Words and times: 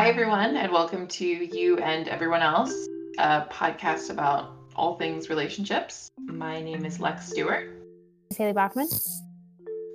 Hi, 0.00 0.08
everyone, 0.08 0.56
and 0.56 0.72
welcome 0.72 1.06
to 1.08 1.26
You 1.26 1.76
and 1.76 2.08
Everyone 2.08 2.40
Else, 2.40 2.72
a 3.18 3.42
podcast 3.50 4.08
about 4.08 4.56
all 4.74 4.96
things 4.96 5.28
relationships. 5.28 6.10
My 6.20 6.62
name 6.62 6.86
is 6.86 7.00
Lex 7.00 7.28
Stewart. 7.28 7.68
Haley 8.34 8.54
Bachman. 8.54 8.88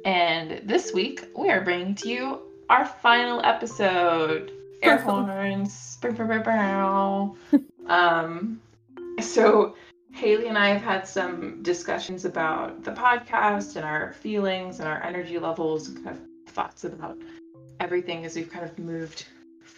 And 0.05 0.61
this 0.63 0.93
week, 0.93 1.27
we 1.35 1.49
are 1.49 1.61
bringing 1.61 1.95
to 1.95 2.07
you 2.07 2.41
our 2.69 2.85
final 2.85 3.43
episode. 3.43 4.51
Air 4.83 4.97
horns. 4.97 5.97
um, 7.87 8.61
so, 9.19 9.75
Haley 10.13 10.49
and 10.49 10.57
I 10.59 10.69
have 10.69 10.83
had 10.83 11.07
some 11.07 11.63
discussions 11.63 12.25
about 12.25 12.83
the 12.83 12.91
podcast 12.91 13.75
and 13.75 13.83
our 13.83 14.13
feelings 14.13 14.79
and 14.79 14.87
our 14.87 15.01
energy 15.01 15.39
levels 15.39 15.87
and 15.87 16.03
kind 16.03 16.15
of 16.15 16.53
thoughts 16.53 16.83
about 16.83 17.17
everything 17.79 18.23
as 18.23 18.35
we've 18.35 18.51
kind 18.51 18.65
of 18.65 18.77
moved 18.77 19.25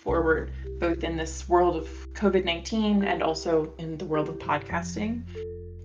forward, 0.08 0.54
both 0.80 1.04
in 1.04 1.18
this 1.18 1.50
world 1.50 1.76
of 1.76 1.86
COVID 2.14 2.46
19 2.46 3.04
and 3.04 3.22
also 3.22 3.74
in 3.78 3.98
the 3.98 4.06
world 4.06 4.30
of 4.30 4.36
podcasting. 4.40 5.22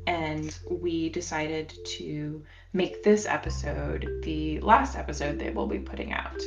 And 0.06 0.56
we 0.70 1.08
decided 1.08 1.74
to 1.98 2.40
make 2.72 3.02
this 3.02 3.26
episode 3.26 4.08
the 4.22 4.60
last 4.60 4.96
episode 4.96 5.40
that 5.40 5.52
we'll 5.52 5.66
be 5.66 5.80
putting 5.80 6.12
out. 6.12 6.40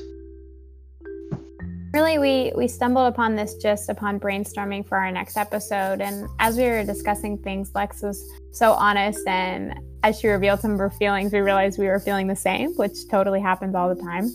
Really, 1.94 2.18
we, 2.18 2.54
we 2.56 2.70
stumbled 2.70 3.08
upon 3.08 3.36
this 3.36 3.56
just 3.56 3.90
upon 3.90 4.22
brainstorming 4.22 4.88
for 4.88 4.98
our 4.98 5.12
next 5.12 5.36
episode. 5.36 6.00
And 6.00 6.30
as 6.40 6.56
we 6.56 6.64
were 6.64 6.86
discussing 6.86 7.38
things, 7.38 7.72
Lex 7.76 8.02
was 8.02 8.26
so 8.52 8.72
honest. 8.72 9.28
And 9.28 9.78
as 10.04 10.20
she 10.20 10.30
revealed 10.30 10.62
some 10.62 10.72
of 10.72 10.80
her 10.80 10.92
feelings, 10.92 11.34
we 11.34 11.40
realized 11.40 11.78
we 11.78 11.88
were 11.88 12.00
feeling 12.00 12.28
the 12.28 12.36
same, 12.38 12.72
which 12.76 13.08
totally 13.10 13.42
happens 13.42 13.76
all 13.76 13.94
the 13.94 14.02
time. 14.02 14.30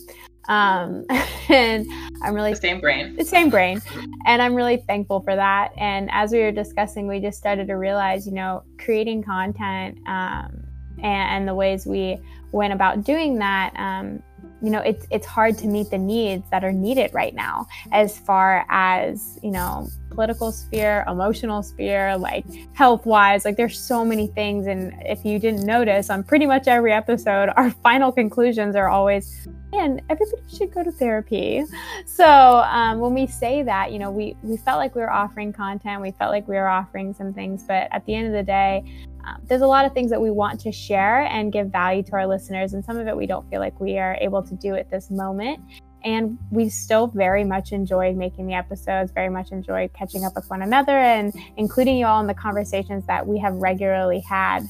Um, 0.48 1.06
and 1.48 1.86
I'm 2.22 2.34
really 2.34 2.52
the 2.52 2.60
same 2.60 2.80
brain. 2.80 3.16
The 3.16 3.24
same 3.24 3.50
brain. 3.50 3.80
And 4.26 4.42
I'm 4.42 4.54
really 4.54 4.78
thankful 4.78 5.20
for 5.20 5.34
that. 5.34 5.72
And 5.76 6.10
as 6.12 6.32
we 6.32 6.40
were 6.40 6.52
discussing, 6.52 7.06
we 7.06 7.20
just 7.20 7.38
started 7.38 7.66
to 7.68 7.74
realize, 7.74 8.26
you 8.26 8.32
know, 8.32 8.62
creating 8.78 9.22
content 9.22 9.98
um, 10.06 10.64
and, 10.98 11.04
and, 11.04 11.48
the 11.48 11.54
ways 11.54 11.86
we 11.86 12.18
went 12.52 12.72
about 12.72 13.04
doing 13.04 13.38
that. 13.38 13.72
Um, 13.76 14.22
you 14.62 14.70
know, 14.70 14.80
it's 14.80 15.06
it's 15.10 15.26
hard 15.26 15.56
to 15.58 15.66
meet 15.66 15.90
the 15.90 15.98
needs 15.98 16.44
that 16.50 16.64
are 16.64 16.72
needed 16.72 17.12
right 17.14 17.34
now, 17.34 17.66
as 17.92 18.18
far 18.18 18.66
as 18.68 19.38
you 19.42 19.50
know, 19.50 19.88
political 20.10 20.52
sphere, 20.52 21.04
emotional 21.08 21.62
sphere, 21.62 22.16
like 22.18 22.44
health 22.74 23.06
wise. 23.06 23.46
Like 23.46 23.56
there's 23.56 23.78
so 23.78 24.04
many 24.04 24.26
things, 24.26 24.66
and 24.66 24.92
if 25.06 25.24
you 25.24 25.38
didn't 25.38 25.64
notice, 25.64 26.10
on 26.10 26.22
pretty 26.22 26.44
much 26.44 26.68
every 26.68 26.92
episode, 26.92 27.50
our 27.56 27.70
final 27.82 28.12
conclusions 28.12 28.76
are 28.76 28.88
always 28.88 29.48
and 29.72 30.02
everybody 30.08 30.42
should 30.48 30.72
go 30.72 30.82
to 30.82 30.90
therapy. 30.90 31.64
So 32.06 32.26
um, 32.26 32.98
when 32.98 33.14
we 33.14 33.26
say 33.26 33.62
that, 33.62 33.92
you 33.92 33.98
know, 33.98 34.10
we 34.10 34.36
we 34.42 34.56
felt 34.56 34.78
like 34.78 34.94
we 34.94 35.00
were 35.00 35.12
offering 35.12 35.52
content, 35.52 36.02
we 36.02 36.10
felt 36.12 36.30
like 36.30 36.48
we 36.48 36.56
were 36.56 36.68
offering 36.68 37.14
some 37.14 37.32
things, 37.32 37.62
but 37.62 37.88
at 37.92 38.04
the 38.06 38.14
end 38.14 38.26
of 38.26 38.32
the 38.32 38.42
day, 38.42 38.84
um, 39.24 39.40
there's 39.46 39.62
a 39.62 39.66
lot 39.66 39.84
of 39.84 39.92
things 39.92 40.10
that 40.10 40.20
we 40.20 40.30
want 40.30 40.60
to 40.60 40.72
share 40.72 41.22
and 41.22 41.52
give 41.52 41.68
value 41.68 42.02
to 42.04 42.12
our 42.12 42.26
listeners, 42.26 42.72
and 42.72 42.84
some 42.84 42.96
of 42.96 43.06
it 43.06 43.16
we 43.16 43.26
don't 43.26 43.48
feel 43.50 43.60
like 43.60 43.78
we 43.80 43.98
are 43.98 44.16
able 44.20 44.42
to 44.42 44.54
do 44.54 44.74
at 44.74 44.90
this 44.90 45.10
moment. 45.10 45.60
And 46.02 46.38
we 46.50 46.70
still 46.70 47.08
very 47.08 47.44
much 47.44 47.72
enjoyed 47.72 48.16
making 48.16 48.46
the 48.46 48.54
episodes, 48.54 49.12
very 49.12 49.28
much 49.28 49.52
enjoyed 49.52 49.92
catching 49.92 50.24
up 50.24 50.34
with 50.34 50.48
one 50.48 50.62
another 50.62 50.96
and 50.96 51.30
including 51.58 51.98
you 51.98 52.06
all 52.06 52.22
in 52.22 52.26
the 52.26 52.32
conversations 52.32 53.04
that 53.06 53.26
we 53.26 53.38
have 53.38 53.52
regularly 53.56 54.20
had. 54.20 54.60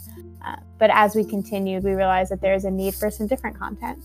Uh, 0.45 0.57
but 0.79 0.91
as 0.93 1.15
we 1.15 1.25
continued, 1.25 1.85
we 1.85 1.93
realized 1.93 2.33
that 2.33 2.41
there's 2.41 2.65
a 2.65 2.71
need 2.71 2.97
for 2.97 3.13
some 3.13 3.29
different 3.29 3.57
content. 3.57 4.03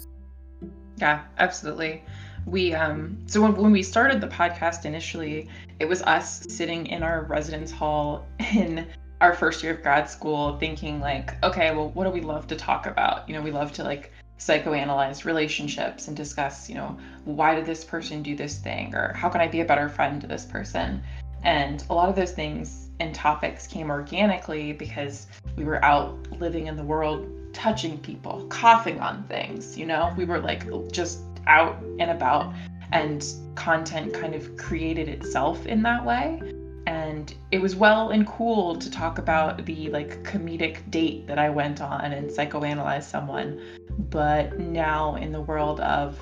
Yeah, 0.97 1.23
absolutely. 1.37 2.03
We 2.45 2.73
um 2.73 3.17
so 3.25 3.41
when, 3.41 3.55
when 3.55 3.71
we 3.71 3.83
started 3.83 4.21
the 4.21 4.27
podcast 4.27 4.85
initially, 4.85 5.49
it 5.79 5.85
was 5.85 6.01
us 6.03 6.45
sitting 6.47 6.87
in 6.87 7.03
our 7.03 7.23
residence 7.23 7.71
hall 7.71 8.25
in 8.53 8.87
our 9.21 9.33
first 9.33 9.63
year 9.63 9.73
of 9.73 9.81
grad 9.81 10.09
school 10.09 10.57
thinking 10.57 10.99
like, 10.99 11.41
okay, 11.43 11.73
well 11.73 11.89
what 11.89 12.05
do 12.05 12.11
we 12.11 12.21
love 12.21 12.47
to 12.47 12.55
talk 12.55 12.85
about? 12.85 13.27
You 13.27 13.35
know, 13.35 13.41
we 13.41 13.51
love 13.51 13.71
to 13.73 13.83
like 13.83 14.11
psychoanalyze 14.37 15.25
relationships 15.25 16.07
and 16.07 16.15
discuss, 16.15 16.69
you 16.69 16.75
know, 16.75 16.97
why 17.23 17.55
did 17.55 17.65
this 17.65 17.83
person 17.83 18.21
do 18.21 18.35
this 18.35 18.57
thing 18.59 18.93
or 18.93 19.13
how 19.13 19.29
can 19.29 19.41
I 19.41 19.47
be 19.47 19.61
a 19.61 19.65
better 19.65 19.89
friend 19.89 20.21
to 20.21 20.27
this 20.27 20.45
person? 20.45 21.01
And 21.45 21.83
a 21.91 21.93
lot 21.93 22.09
of 22.09 22.15
those 22.15 22.31
things 22.31 22.89
and 22.99 23.13
topics 23.13 23.67
came 23.67 23.91
organically 23.91 24.73
because 24.73 25.27
we 25.55 25.63
were 25.63 25.83
out 25.85 26.17
living 26.39 26.67
in 26.67 26.75
the 26.75 26.83
world 26.83 27.29
touching 27.53 27.99
people, 27.99 28.45
coughing 28.49 28.99
on 28.99 29.23
things, 29.25 29.77
you 29.77 29.85
know? 29.85 30.13
We 30.17 30.25
were 30.25 30.39
like 30.39 30.65
just 30.91 31.19
out 31.45 31.81
and 31.99 32.09
about 32.09 32.51
and 32.91 33.23
content 33.53 34.13
kind 34.13 34.33
of 34.33 34.57
created 34.57 35.07
itself 35.07 35.65
in 35.67 35.83
that 35.83 36.03
way. 36.03 36.41
And 36.87 37.33
it 37.51 37.59
was 37.59 37.75
well 37.75 38.09
and 38.09 38.27
cool 38.27 38.75
to 38.77 38.89
talk 38.89 39.19
about 39.19 39.65
the 39.65 39.89
like 39.89 40.23
comedic 40.23 40.89
date 40.89 41.27
that 41.27 41.37
I 41.37 41.49
went 41.49 41.79
on 41.79 42.11
and 42.11 42.29
psychoanalyze 42.29 43.03
someone. 43.03 43.61
But 44.09 44.59
now 44.59 45.15
in 45.15 45.31
the 45.31 45.41
world 45.41 45.79
of 45.79 46.19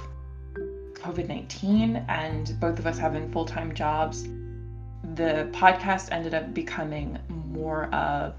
COVID 0.96 1.28
19 1.28 2.06
and 2.08 2.60
both 2.60 2.80
of 2.80 2.88
us 2.88 2.98
having 2.98 3.32
full 3.32 3.46
time 3.46 3.74
jobs, 3.74 4.28
the 5.16 5.50
podcast 5.52 6.12
ended 6.12 6.34
up 6.34 6.54
becoming 6.54 7.20
more 7.52 7.86
of 7.94 8.36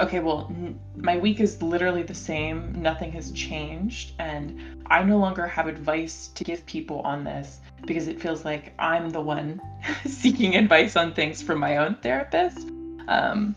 okay, 0.00 0.20
well, 0.20 0.46
n- 0.50 0.78
my 0.96 1.16
week 1.16 1.40
is 1.40 1.62
literally 1.62 2.02
the 2.02 2.14
same. 2.14 2.72
Nothing 2.80 3.12
has 3.12 3.30
changed. 3.32 4.12
And 4.18 4.84
I 4.86 5.02
no 5.02 5.18
longer 5.18 5.46
have 5.46 5.66
advice 5.66 6.28
to 6.34 6.44
give 6.44 6.64
people 6.66 7.00
on 7.00 7.24
this 7.24 7.60
because 7.84 8.08
it 8.08 8.20
feels 8.20 8.44
like 8.44 8.72
I'm 8.78 9.10
the 9.10 9.20
one 9.20 9.60
seeking 10.06 10.56
advice 10.56 10.96
on 10.96 11.14
things 11.14 11.42
from 11.42 11.58
my 11.58 11.78
own 11.78 11.96
therapist. 11.96 12.68
Um, 13.08 13.54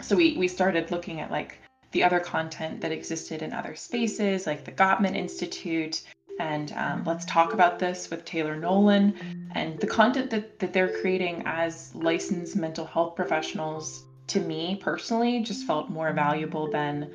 so 0.00 0.16
we, 0.16 0.36
we 0.36 0.48
started 0.48 0.90
looking 0.90 1.20
at 1.20 1.30
like 1.30 1.58
the 1.92 2.04
other 2.04 2.20
content 2.20 2.80
that 2.80 2.92
existed 2.92 3.42
in 3.42 3.52
other 3.52 3.74
spaces, 3.74 4.46
like 4.46 4.64
the 4.64 4.72
Gottman 4.72 5.16
Institute. 5.16 6.02
And 6.40 6.72
um, 6.72 7.04
let's 7.04 7.26
talk 7.26 7.52
about 7.52 7.78
this 7.78 8.08
with 8.08 8.24
Taylor 8.24 8.56
Nolan 8.56 9.14
and 9.54 9.78
the 9.78 9.86
content 9.86 10.30
that, 10.30 10.58
that 10.58 10.72
they're 10.72 10.98
creating 11.02 11.42
as 11.44 11.94
licensed 11.94 12.56
mental 12.56 12.86
health 12.86 13.14
professionals 13.14 14.04
to 14.28 14.40
me 14.40 14.76
personally 14.80 15.42
just 15.42 15.66
felt 15.66 15.90
more 15.90 16.14
valuable 16.14 16.70
than 16.70 17.12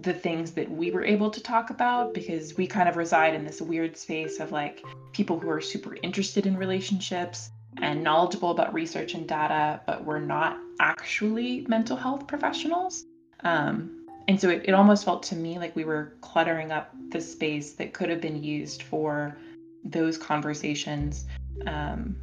the 0.00 0.14
things 0.14 0.52
that 0.52 0.70
we 0.70 0.90
were 0.90 1.04
able 1.04 1.30
to 1.30 1.42
talk 1.42 1.68
about 1.68 2.14
because 2.14 2.56
we 2.56 2.66
kind 2.66 2.88
of 2.88 2.96
reside 2.96 3.34
in 3.34 3.44
this 3.44 3.60
weird 3.60 3.94
space 3.94 4.40
of 4.40 4.52
like 4.52 4.82
people 5.12 5.38
who 5.38 5.50
are 5.50 5.60
super 5.60 5.94
interested 6.02 6.46
in 6.46 6.56
relationships 6.56 7.50
and 7.82 8.02
knowledgeable 8.02 8.52
about 8.52 8.72
research 8.72 9.12
and 9.12 9.28
data, 9.28 9.82
but 9.86 10.02
we're 10.02 10.18
not 10.18 10.56
actually 10.80 11.66
mental 11.68 11.96
health 11.96 12.26
professionals. 12.26 13.04
Um, 13.40 14.03
and 14.28 14.40
so 14.40 14.48
it, 14.48 14.62
it 14.64 14.72
almost 14.72 15.04
felt 15.04 15.22
to 15.24 15.36
me 15.36 15.58
like 15.58 15.76
we 15.76 15.84
were 15.84 16.14
cluttering 16.20 16.72
up 16.72 16.94
the 17.10 17.20
space 17.20 17.72
that 17.74 17.92
could 17.92 18.08
have 18.08 18.20
been 18.20 18.42
used 18.42 18.82
for 18.82 19.36
those 19.84 20.16
conversations. 20.16 21.26
Um, 21.66 22.16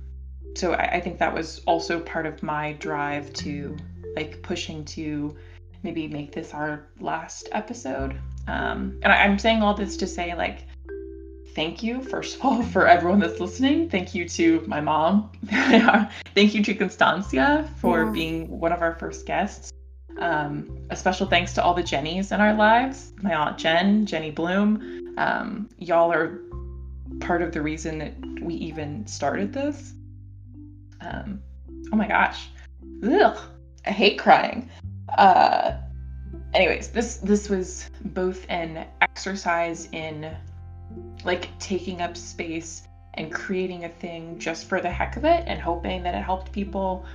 so 0.56 0.74
I, 0.74 0.96
I 0.96 1.00
think 1.00 1.20
that 1.20 1.34
was 1.34 1.62
also 1.66 2.00
part 2.00 2.26
of 2.26 2.42
my 2.42 2.74
drive 2.74 3.32
to 3.34 3.78
like 4.16 4.42
pushing 4.42 4.84
to 4.86 5.36
maybe 5.84 6.08
make 6.08 6.32
this 6.32 6.54
our 6.54 6.88
last 7.00 7.50
episode. 7.52 8.20
Um, 8.48 9.00
and 9.04 9.12
I, 9.12 9.24
I'm 9.24 9.38
saying 9.38 9.62
all 9.62 9.74
this 9.74 9.98
to 9.98 10.08
say 10.08 10.36
like 10.36 10.66
thank 11.54 11.84
you 11.84 12.02
first 12.02 12.38
of 12.38 12.46
all 12.46 12.64
for 12.74 12.88
everyone 12.88 13.20
that's 13.20 13.40
listening. 13.40 13.90
Thank 13.90 14.16
you 14.16 14.28
to 14.30 14.64
my 14.68 14.82
mom. 14.82 15.32
thank 16.36 16.56
you 16.56 16.64
to 16.64 16.74
Constancia 16.74 17.70
for 17.78 18.06
yeah. 18.06 18.12
being 18.12 18.60
one 18.60 18.72
of 18.72 18.82
our 18.82 18.96
first 18.96 19.26
guests. 19.26 19.72
Um, 20.18 20.86
a 20.90 20.96
special 20.96 21.28
thanks 21.28 21.54
to 21.54 21.64
all 21.64 21.74
the 21.74 21.84
Jennies 21.84 22.32
in 22.32 22.42
our 22.42 22.54
lives. 22.54 23.14
My 23.22 23.34
aunt 23.34 23.58
Jen, 23.58 24.06
Jenny 24.06 24.32
Bloom. 24.32 25.16
Um, 25.18 25.70
y'all 25.78 26.12
are 26.12 26.42
part 27.20 27.42
of 27.42 27.52
the 27.52 27.62
reason 27.62 28.00
that 28.00 28.14
we 28.42 28.54
even 28.56 29.06
started 29.08 29.54
this. 29.54 29.94
Um, 31.02 31.42
oh 31.92 31.96
my 31.96 32.08
gosh. 32.08 32.50
Ugh. 33.04 33.38
I 33.86 33.92
hate 33.92 34.20
crying. 34.20 34.70
Uh, 35.18 35.78
anyways, 36.54 36.90
this 36.90 37.18
this 37.18 37.50
was 37.50 37.90
both 38.06 38.46
an 38.50 38.86
exercise 39.02 39.90
in 39.92 40.36
like 41.24 41.50
taking 41.60 42.02
up 42.02 42.16
space 42.18 42.84
and 43.16 43.32
creating 43.32 43.86
a 43.86 43.90
thing 43.90 44.40
just 44.40 44.66
for 44.66 44.82
the 44.82 44.90
heck 44.90 45.18
of 45.18 45.26
it 45.26 45.44
and 45.48 45.60
hoping 45.60 46.04
that 46.04 46.16
it 46.16 46.24
helped 46.24 46.52
people. 46.52 47.06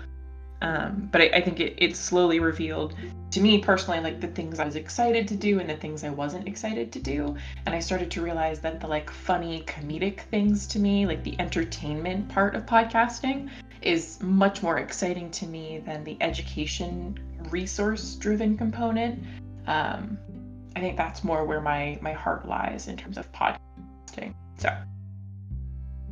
Um, 0.62 1.08
but 1.12 1.20
I, 1.20 1.24
I 1.34 1.40
think 1.40 1.60
it, 1.60 1.74
it 1.76 1.96
slowly 1.96 2.40
revealed 2.40 2.94
to 3.30 3.40
me 3.40 3.58
personally 3.58 4.00
like 4.00 4.20
the 4.20 4.28
things 4.28 4.58
I 4.58 4.64
was 4.64 4.76
excited 4.76 5.28
to 5.28 5.36
do 5.36 5.60
and 5.60 5.68
the 5.68 5.76
things 5.76 6.02
I 6.02 6.10
wasn't 6.10 6.48
excited 6.48 6.92
to 6.92 7.00
do. 7.00 7.36
And 7.66 7.74
I 7.74 7.80
started 7.80 8.10
to 8.12 8.22
realize 8.22 8.60
that 8.60 8.80
the 8.80 8.86
like 8.86 9.10
funny 9.10 9.62
comedic 9.66 10.20
things 10.20 10.66
to 10.68 10.78
me, 10.78 11.06
like 11.06 11.22
the 11.22 11.38
entertainment 11.38 12.28
part 12.28 12.54
of 12.54 12.64
podcasting, 12.64 13.50
is 13.82 14.20
much 14.22 14.62
more 14.62 14.78
exciting 14.78 15.30
to 15.32 15.46
me 15.46 15.82
than 15.84 16.02
the 16.04 16.16
education 16.20 17.18
resource 17.50 18.14
driven 18.14 18.56
component. 18.56 19.22
Um, 19.66 20.18
I 20.74 20.80
think 20.80 20.96
that's 20.96 21.22
more 21.22 21.44
where 21.44 21.60
my 21.60 21.98
my 22.00 22.12
heart 22.12 22.48
lies 22.48 22.88
in 22.88 22.96
terms 22.96 23.18
of 23.18 23.30
podcasting. 23.32 24.34
So 24.58 24.74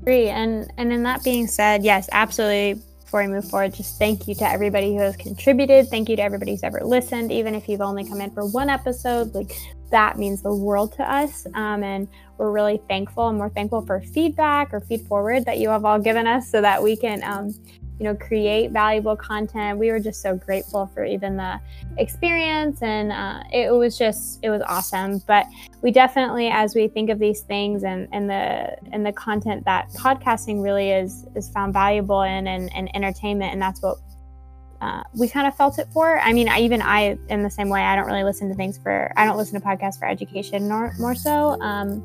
Agree. 0.02 0.29
And 0.29 0.70
and 0.76 0.93
in 0.93 1.02
that 1.05 1.25
being 1.25 1.47
said, 1.47 1.82
yes, 1.82 2.11
absolutely. 2.12 2.82
Before 3.14 3.28
we 3.28 3.32
move 3.32 3.49
forward, 3.49 3.72
just 3.75 3.96
thank 3.96 4.26
you 4.26 4.34
to 4.34 4.50
everybody 4.50 4.96
who 4.96 4.99
has 5.02 5.16
contributed. 5.16 5.87
Thank 5.87 6.08
you 6.08 6.16
to 6.16 6.22
everybody 6.22 6.50
who's 6.50 6.64
ever 6.64 6.81
listened, 6.82 7.31
even 7.31 7.55
if 7.55 7.69
you've 7.69 7.81
only 7.81 8.02
come 8.02 8.20
in 8.20 8.32
for 8.32 8.44
one 8.44 8.69
episode. 8.69 9.32
Like 9.37 9.56
that 9.93 10.19
means 10.19 10.43
the 10.43 10.52
world 10.52 10.94
to 10.94 11.08
us. 11.08 11.46
Um, 11.55 11.84
and 11.84 12.08
we're 12.38 12.50
really 12.50 12.82
thankful, 12.88 13.28
and 13.28 13.38
we're 13.38 13.50
thankful 13.50 13.87
for 13.87 14.00
feedback 14.00 14.75
or 14.75 14.81
feed 14.81 15.06
forward 15.06 15.44
that 15.44 15.58
you 15.58 15.69
have 15.69 15.84
all 15.84 16.00
given 16.00 16.26
us, 16.26 16.50
so 16.50 16.61
that 16.61 16.82
we 16.82 16.96
can 16.96 17.22
um, 17.22 17.55
you 17.99 18.05
know 18.05 18.14
create 18.14 18.73
valuable 18.73 19.14
content 19.17 19.79
we 19.79 19.91
were 19.91 20.00
just 20.00 20.20
so 20.20 20.37
grateful 20.37 20.87
for 20.94 21.05
even 21.05 21.37
the 21.37 21.61
experience 21.96 22.82
and 22.82 23.12
uh, 23.12 23.43
it 23.52 23.73
was 23.73 23.96
just 23.96 24.41
it 24.43 24.50
was 24.50 24.62
awesome 24.67 25.23
but 25.26 25.46
we 25.82 25.91
definitely 25.91 26.49
as 26.49 26.75
we 26.75 26.88
think 26.88 27.08
of 27.08 27.19
these 27.19 27.43
things 27.43 27.85
and 27.85 28.08
and 28.12 28.29
the 28.29 28.76
and 28.93 29.06
the 29.06 29.12
content 29.12 29.64
that 29.64 29.88
podcasting 29.93 30.62
really 30.62 30.91
is 30.91 31.26
is 31.37 31.49
found 31.50 31.73
valuable 31.73 32.23
in 32.23 32.49
and, 32.49 32.75
and 32.75 32.94
entertainment 32.96 33.52
and 33.52 33.62
that's 33.62 33.81
what 33.81 33.99
uh, 34.81 35.02
we 35.14 35.26
kind 35.26 35.47
of 35.47 35.56
felt 35.56 35.79
it 35.79 35.88
for. 35.94 36.19
I 36.19 36.35
mean, 36.35 36.47
I, 36.47 36.61
even 36.61 36.82
I, 36.82 37.17
in 37.31 37.43
the 37.43 37.49
same 37.49 37.70
way, 37.70 37.81
I 37.81 37.97
don't 37.97 38.05
really 38.05 38.25
listen 38.25 38.50
to 38.50 38.55
things 38.55 38.76
for, 38.76 39.11
I 39.17 39.25
don't 39.25 39.38
listen 39.38 39.58
to 39.58 39.67
podcasts 39.67 39.99
for 39.99 40.06
education 40.06 40.69
nor, 40.69 40.93
more 40.99 41.14
so. 41.14 41.58
Um, 41.62 42.02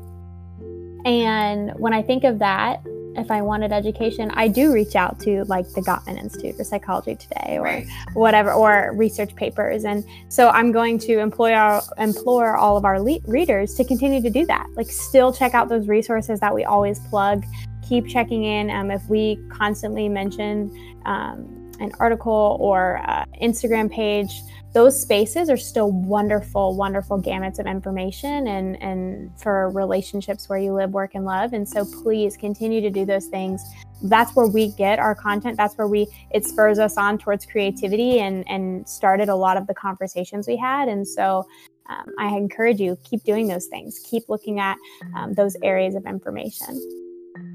and 1.04 1.72
when 1.78 1.92
I 1.92 2.00
think 2.00 2.24
of 2.24 2.38
that, 2.38 2.80
if 3.16 3.30
I 3.30 3.42
wanted 3.42 3.72
education, 3.72 4.30
I 4.34 4.48
do 4.48 4.72
reach 4.72 4.94
out 4.94 5.18
to 5.20 5.44
like 5.44 5.68
the 5.72 5.80
Gottman 5.80 6.18
Institute 6.18 6.56
for 6.56 6.64
Psychology 6.64 7.16
Today 7.16 7.56
or 7.58 7.62
right. 7.62 7.86
whatever, 8.14 8.52
or 8.52 8.92
research 8.94 9.34
papers. 9.34 9.84
And 9.84 10.04
so 10.28 10.48
I'm 10.50 10.72
going 10.72 10.98
to 11.00 11.18
employ 11.18 11.52
our, 11.52 11.82
implore 11.98 12.56
all 12.56 12.76
of 12.76 12.84
our 12.84 13.00
le- 13.00 13.20
readers 13.26 13.74
to 13.74 13.84
continue 13.84 14.22
to 14.22 14.30
do 14.30 14.46
that. 14.46 14.66
Like, 14.74 14.90
still 14.90 15.32
check 15.32 15.54
out 15.54 15.68
those 15.68 15.88
resources 15.88 16.40
that 16.40 16.54
we 16.54 16.64
always 16.64 17.00
plug. 17.00 17.44
Keep 17.88 18.06
checking 18.06 18.44
in. 18.44 18.70
Um, 18.70 18.90
if 18.90 19.02
we 19.08 19.38
constantly 19.48 20.08
mention 20.08 20.70
um, 21.06 21.72
an 21.80 21.90
article 21.98 22.56
or 22.60 23.02
uh, 23.08 23.24
Instagram 23.42 23.90
page, 23.90 24.40
those 24.72 25.00
spaces 25.00 25.50
are 25.50 25.56
still 25.56 25.90
wonderful, 25.90 26.76
wonderful 26.76 27.20
gamuts 27.20 27.58
of 27.58 27.66
information 27.66 28.46
and, 28.46 28.80
and 28.80 29.30
for 29.40 29.70
relationships 29.70 30.48
where 30.48 30.58
you 30.58 30.72
live, 30.72 30.92
work, 30.92 31.14
and 31.14 31.24
love. 31.24 31.52
And 31.52 31.68
so 31.68 31.84
please 32.02 32.36
continue 32.36 32.80
to 32.80 32.90
do 32.90 33.04
those 33.04 33.26
things. 33.26 33.62
That's 34.02 34.34
where 34.36 34.46
we 34.46 34.68
get 34.72 34.98
our 34.98 35.14
content. 35.14 35.56
That's 35.56 35.76
where 35.76 35.88
we 35.88 36.06
it 36.30 36.46
spurs 36.46 36.78
us 36.78 36.96
on 36.96 37.18
towards 37.18 37.44
creativity 37.44 38.20
and 38.20 38.48
and 38.48 38.88
started 38.88 39.28
a 39.28 39.34
lot 39.34 39.56
of 39.56 39.66
the 39.66 39.74
conversations 39.74 40.46
we 40.46 40.56
had. 40.56 40.88
And 40.88 41.06
so 41.06 41.46
um, 41.88 42.06
I 42.18 42.36
encourage 42.36 42.80
you 42.80 42.96
keep 43.02 43.24
doing 43.24 43.48
those 43.48 43.66
things. 43.66 44.00
Keep 44.08 44.28
looking 44.28 44.60
at 44.60 44.78
um, 45.16 45.34
those 45.34 45.56
areas 45.62 45.96
of 45.96 46.06
information. 46.06 46.80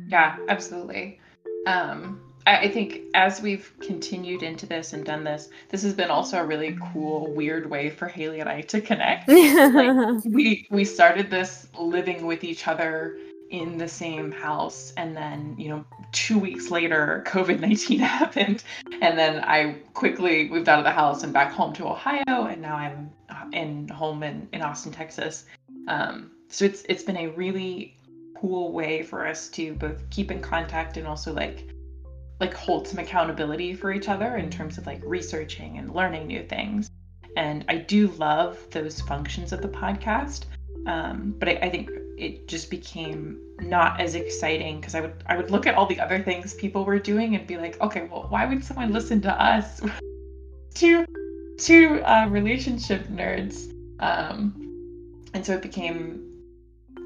Yeah, 0.07 0.38
absolutely. 0.50 1.19
Um, 1.65 2.21
I 2.47 2.68
think 2.69 3.01
as 3.15 3.42
we've 3.42 3.74
continued 3.80 4.44
into 4.44 4.68
this 4.68 4.94
and 4.94 5.03
done 5.03 5.24
this, 5.24 5.50
this 5.69 5.81
has 5.81 5.94
been 5.94 6.12
also 6.12 6.38
a 6.38 6.45
really 6.45 6.77
cool, 6.94 7.33
weird 7.33 7.69
way 7.69 7.89
for 7.89 8.07
Haley 8.07 8.39
and 8.39 8.47
I 8.47 8.62
to 8.62 8.81
connect. 8.81 9.27
like 9.30 10.24
we 10.25 10.68
we 10.69 10.86
started 10.86 11.31
this 11.31 11.68
living 11.77 12.27
with 12.27 12.44
each 12.44 12.68
other 12.68 13.18
in 13.50 13.77
the 13.77 13.88
same 13.88 14.31
house, 14.31 14.94
and 14.95 15.18
then 15.18 15.56
you 15.57 15.69
know, 15.69 15.86
two 16.12 16.38
weeks 16.38 16.69
later, 16.69 17.24
COVID 17.27 17.59
nineteen 17.59 18.00
happened, 18.00 18.63
and 19.01 19.18
then 19.18 19.44
I 19.44 19.80
quickly 19.94 20.48
moved 20.48 20.69
out 20.69 20.77
of 20.77 20.86
the 20.86 20.91
house 20.91 21.24
and 21.24 21.33
back 21.33 21.51
home 21.51 21.74
to 21.74 21.88
Ohio, 21.88 22.24
and 22.27 22.62
now 22.62 22.75
I'm 22.75 23.09
uh, 23.30 23.45
in 23.53 23.88
home 23.88 24.21
in 24.21 24.48
in 24.53 24.62
Austin, 24.62 24.91
Texas. 24.91 25.45
Um, 25.88 26.30
so 26.50 26.63
it's 26.65 26.83
it's 26.89 27.03
been 27.03 27.18
a 27.18 27.30
really 27.30 27.98
cool 28.39 28.71
way 28.71 29.01
for 29.01 29.25
us 29.25 29.48
to 29.48 29.74
both 29.74 30.07
keep 30.12 30.30
in 30.30 30.41
contact 30.41 30.98
and 30.98 31.07
also 31.07 31.33
like 31.33 31.69
like 32.39 32.53
hold 32.53 32.87
some 32.87 32.99
accountability 32.99 33.73
for 33.73 33.91
each 33.91 34.09
other 34.09 34.37
in 34.37 34.49
terms 34.49 34.77
of 34.77 34.85
like 34.85 35.01
researching 35.05 35.77
and 35.77 35.93
learning 35.93 36.27
new 36.27 36.43
things. 36.43 36.89
And 37.37 37.65
I 37.67 37.77
do 37.77 38.07
love 38.17 38.57
those 38.71 39.01
functions 39.01 39.51
of 39.53 39.61
the 39.61 39.67
podcast. 39.67 40.45
Um, 40.85 41.35
but 41.39 41.49
I, 41.49 41.53
I 41.53 41.69
think 41.69 41.89
it 42.17 42.47
just 42.47 42.69
became 42.69 43.39
not 43.59 43.99
as 43.99 44.15
exciting 44.15 44.79
because 44.79 44.95
I 44.95 45.01
would 45.01 45.13
I 45.27 45.35
would 45.35 45.51
look 45.51 45.65
at 45.65 45.75
all 45.75 45.85
the 45.85 45.99
other 45.99 46.21
things 46.21 46.53
people 46.53 46.85
were 46.85 46.99
doing 46.99 47.35
and 47.35 47.47
be 47.47 47.57
like, 47.57 47.79
okay, 47.81 48.07
well, 48.11 48.27
why 48.29 48.45
would 48.45 48.63
someone 48.63 48.93
listen 48.93 49.21
to 49.21 49.43
us? 49.43 49.81
two 50.73 51.05
two 51.57 52.01
uh, 52.03 52.27
relationship 52.29 53.07
nerds. 53.07 53.71
Um, 53.99 54.53
and 55.33 55.45
so 55.45 55.53
it 55.53 55.61
became 55.61 56.34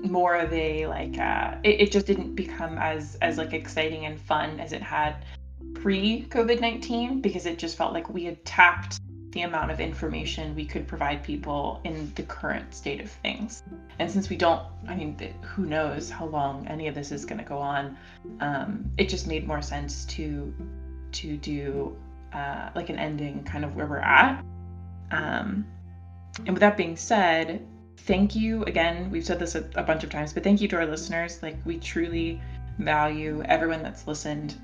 more 0.02 0.36
of 0.36 0.52
a 0.54 0.88
like 0.88 1.18
uh, 1.18 1.56
it, 1.64 1.82
it 1.82 1.92
just 1.92 2.06
didn't 2.06 2.36
become 2.36 2.78
as 2.78 3.18
as 3.22 3.38
like 3.38 3.54
exciting 3.54 4.06
and 4.06 4.20
fun 4.20 4.60
as 4.60 4.74
it 4.74 4.82
had 4.82 5.26
pre 5.74 6.26
COVID 6.30 6.62
nineteen 6.62 7.22
because 7.22 7.46
it 7.46 7.58
just 7.58 7.78
felt 7.78 7.94
like 7.94 8.10
we 8.10 8.26
had 8.26 8.44
tapped 8.46 9.00
the 9.32 9.42
amount 9.42 9.70
of 9.70 9.80
information 9.80 10.56
we 10.56 10.66
could 10.66 10.88
provide 10.88 11.24
people 11.24 11.80
in 11.84 12.12
the 12.16 12.24
current 12.24 12.74
state 12.74 13.00
of 13.00 13.12
things. 13.12 13.62
And 14.00 14.10
since 14.10 14.28
we 14.28 14.36
don't, 14.36 14.62
I 14.88 14.96
mean, 14.96 15.18
who 15.42 15.66
knows 15.66 16.10
how 16.10 16.26
long 16.26 16.68
any 16.68 16.88
of 16.88 16.96
this 16.96 17.12
is 17.12 17.26
going 17.26 17.38
to 17.38 17.44
go 17.44 17.60
on, 17.60 17.96
um, 18.40 18.90
it 18.98 19.08
just 19.08 19.28
made 19.28 19.46
more 19.46 19.62
sense 19.62 20.06
to 20.06 20.54
to 21.12 21.38
do 21.38 21.96
uh, 22.34 22.70
like 22.76 22.90
an 22.90 22.98
ending, 22.98 23.44
kind 23.44 23.66
of 23.66 23.76
where 23.76 23.86
we're 23.86 23.98
at. 23.98 24.44
Um, 25.12 25.66
and 26.40 26.50
with 26.50 26.62
that 26.62 26.78
being 26.78 26.96
said, 26.96 27.66
thank 28.06 28.36
you 28.36 28.64
again. 28.64 29.10
We've 29.12 29.26
said 29.26 29.40
this 29.40 29.56
a, 29.56 29.70
a 29.76 29.84
bunch 29.84 30.04
of 30.04 30.10
times, 30.10 30.34
but 30.34 30.44
thank 30.44 30.62
you 30.62 30.68
to 30.70 30.78
our 30.78 30.86
listeners. 30.86 31.42
Like, 31.42 31.58
we 31.66 31.78
truly 31.78 32.42
value 32.78 33.44
everyone 33.44 33.84
that's 33.84 34.08
listened. 34.08 34.56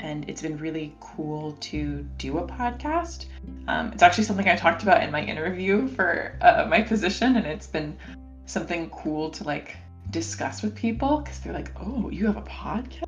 And 0.00 0.28
it's 0.28 0.42
been 0.42 0.58
really 0.58 0.94
cool 1.00 1.52
to 1.60 2.02
do 2.18 2.38
a 2.38 2.46
podcast. 2.46 3.26
Um, 3.66 3.92
it's 3.92 4.02
actually 4.02 4.24
something 4.24 4.48
I 4.48 4.54
talked 4.54 4.82
about 4.82 5.02
in 5.02 5.10
my 5.10 5.22
interview 5.22 5.88
for 5.88 6.36
uh, 6.42 6.66
my 6.68 6.82
position, 6.82 7.36
and 7.36 7.46
it's 7.46 7.66
been 7.66 7.96
something 8.44 8.90
cool 8.90 9.30
to 9.30 9.44
like 9.44 9.76
discuss 10.10 10.62
with 10.62 10.74
people 10.74 11.20
because 11.20 11.40
they're 11.40 11.54
like, 11.54 11.72
"Oh, 11.80 12.10
you 12.10 12.26
have 12.26 12.36
a 12.36 12.42
podcast." 12.42 13.04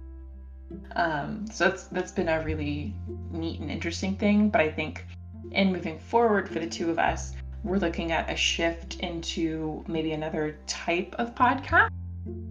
Um, 0.97 1.47
so 1.53 1.69
that's 1.69 1.85
that's 1.85 2.13
been 2.13 2.29
a 2.29 2.43
really 2.43 2.95
neat 3.31 3.61
and 3.61 3.71
interesting 3.71 4.17
thing. 4.17 4.49
But 4.49 4.63
I 4.63 4.71
think 4.71 5.05
in 5.53 5.73
moving 5.73 5.99
forward 5.99 6.49
for 6.49 6.59
the 6.59 6.67
two 6.67 6.91
of 6.91 6.99
us, 6.99 7.35
we're 7.65 7.79
looking 7.79 8.13
at 8.13 8.31
a 8.31 8.37
shift 8.37 8.97
into 9.01 9.85
maybe 9.89 10.13
another 10.13 10.57
type 10.67 11.15
of 11.19 11.35
podcast. 11.35 11.91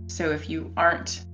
So 0.08 0.32
if 0.32 0.50
you 0.50 0.72
aren't 0.76 1.26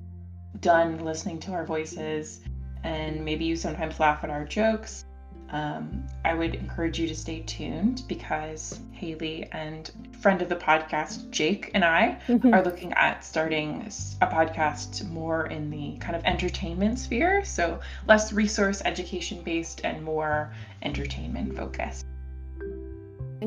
done 0.60 1.04
listening 1.04 1.40
to 1.40 1.52
our 1.54 1.66
voices 1.66 2.42
and 2.84 3.24
maybe 3.24 3.46
you 3.46 3.56
sometimes 3.56 4.00
laugh 4.00 4.24
at 4.24 4.30
our 4.30 4.46
jokes, 4.46 5.06
um, 5.50 6.04
I 6.26 6.34
would 6.34 6.56
encourage 6.56 7.00
you 7.00 7.08
to 7.08 7.16
stay 7.16 7.42
tuned 7.42 8.04
because 8.08 8.80
Haley 8.92 9.48
and 9.52 9.92
friend 10.20 10.42
of 10.42 10.50
the 10.50 10.56
podcast, 10.56 11.30
Jake, 11.30 11.70
and 11.76 11.86
I 11.86 12.18
are 12.52 12.64
looking 12.64 12.92
at 12.94 13.24
starting 13.24 13.82
a 14.22 14.28
podcast 14.28 15.08
more 15.10 15.46
in 15.48 15.70
the 15.70 15.98
kind 16.00 16.16
of 16.16 16.24
entertainment 16.26 16.98
sphere. 16.98 17.46
So 17.46 17.80
less 18.08 18.34
resource 18.34 18.82
education 18.84 19.44
based 19.44 19.82
and 19.84 20.04
more 20.04 20.54
entertainment 20.82 21.56
focused 21.56 22.06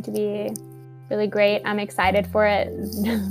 to 0.03 0.11
be 0.11 0.51
really 1.11 1.27
great. 1.27 1.63
I'm 1.65 1.79
excited 1.79 2.27
for 2.27 2.47
it. 2.47 2.69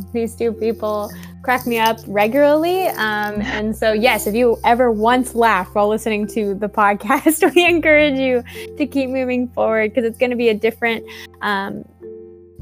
These 0.13 0.36
two 0.36 0.53
people 0.53 1.12
crack 1.43 1.67
me 1.67 1.77
up 1.77 2.00
regularly. 2.07 2.88
Um, 2.88 3.41
and 3.41 3.75
so, 3.75 3.91
yes, 3.93 4.27
if 4.27 4.36
you 4.36 4.57
ever 4.63 4.91
once 4.91 5.36
laugh 5.36 5.74
while 5.75 5.89
listening 5.89 6.27
to 6.27 6.55
the 6.55 6.69
podcast, 6.69 7.53
we 7.55 7.65
encourage 7.65 8.17
you 8.17 8.43
to 8.77 8.88
keep 8.88 9.10
moving 9.10 9.48
forward 9.50 9.91
because 9.91 10.05
it's 10.05 10.17
going 10.17 10.31
to 10.31 10.38
be 10.38 10.50
a 10.50 10.53
different 10.53 11.05
um, 11.41 11.86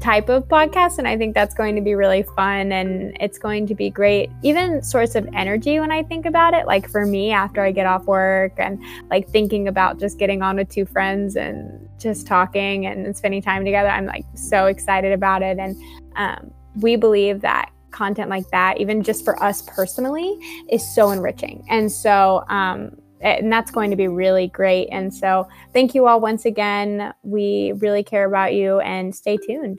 type 0.00 0.28
of 0.28 0.46
podcast. 0.48 0.98
And 0.98 1.06
I 1.06 1.16
think 1.16 1.34
that's 1.34 1.54
going 1.54 1.76
to 1.76 1.80
be 1.80 1.94
really 1.94 2.22
fun 2.22 2.72
and 2.72 3.16
it's 3.20 3.38
going 3.38 3.66
to 3.68 3.74
be 3.74 3.90
great, 3.90 4.30
even 4.42 4.82
source 4.82 5.14
of 5.14 5.28
energy 5.34 5.78
when 5.80 5.90
I 5.90 6.02
think 6.02 6.26
about 6.26 6.54
it. 6.54 6.66
Like 6.66 6.88
for 6.88 7.06
me, 7.06 7.32
after 7.32 7.62
I 7.62 7.72
get 7.72 7.86
off 7.86 8.04
work 8.04 8.52
and 8.58 8.82
like 9.10 9.28
thinking 9.28 9.68
about 9.68 9.98
just 10.00 10.18
getting 10.18 10.42
on 10.42 10.56
with 10.56 10.68
two 10.68 10.84
friends 10.84 11.36
and 11.36 11.88
just 11.98 12.26
talking 12.26 12.86
and 12.86 13.16
spending 13.16 13.42
time 13.42 13.64
together, 13.64 13.88
I'm 13.88 14.06
like 14.06 14.24
so 14.34 14.66
excited 14.66 15.12
about 15.12 15.42
it. 15.42 15.58
And 15.58 15.76
um, 16.16 16.50
we 16.80 16.96
believe 16.96 17.40
that 17.42 17.70
content 17.90 18.28
like 18.28 18.48
that, 18.50 18.80
even 18.80 19.02
just 19.02 19.24
for 19.24 19.40
us 19.42 19.62
personally, 19.62 20.36
is 20.68 20.94
so 20.94 21.12
enriching. 21.12 21.64
And 21.68 21.90
so, 21.90 22.44
um, 22.48 22.96
and 23.24 23.52
that's 23.52 23.70
going 23.70 23.90
to 23.90 23.96
be 23.96 24.08
really 24.08 24.48
great. 24.48 24.88
And 24.92 25.12
so, 25.12 25.48
thank 25.72 25.94
you 25.94 26.06
all 26.06 26.20
once 26.20 26.44
again. 26.44 27.12
We 27.22 27.72
really 27.76 28.02
care 28.02 28.26
about 28.26 28.54
you 28.54 28.80
and 28.80 29.14
stay 29.14 29.36
tuned. 29.36 29.78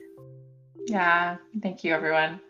Yeah, 0.86 1.36
thank 1.62 1.82
you, 1.82 1.94
everyone. 1.94 2.40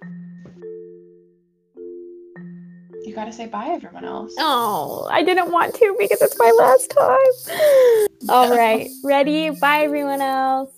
You 3.05 3.15
got 3.15 3.26
to 3.26 3.33
say 3.33 3.47
bye, 3.47 3.69
everyone 3.69 4.05
else. 4.05 4.35
Oh, 4.38 5.09
I 5.12 5.23
didn't 5.23 5.53
want 5.53 5.75
to 5.76 5.97
because 5.99 6.21
it's 6.21 6.38
my 6.38 6.53
last 6.59 6.91
time. 6.91 8.09
All 8.29 8.50
right, 8.50 8.88
ready? 9.05 9.50
Bye, 9.50 9.83
everyone 9.83 10.21
else. 10.21 10.75